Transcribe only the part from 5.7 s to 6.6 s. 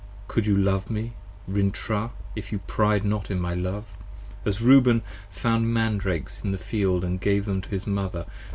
Mandrakes in the